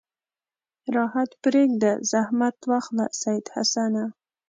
[0.95, 4.03] راحت پرېږده زحمت واخله سید حسنه.